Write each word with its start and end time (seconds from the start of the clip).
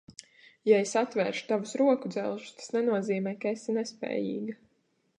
Ja 0.69 0.79
es 0.85 0.93
atvēršu 1.01 1.45
tavus 1.51 1.75
rokudzelžus, 1.83 2.57
tas 2.63 2.75
nenozīmē, 2.79 3.37
ka 3.45 3.55
esi 3.59 3.81
nespējīga. 3.81 4.61